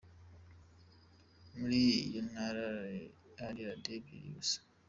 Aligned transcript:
Muri 1.57 1.79
iyo 2.05 2.21
ntara 2.29 2.63
hari 2.63 3.01
Radio 3.39 3.67
ebyiri 3.97 4.29
gusa. 4.37 4.57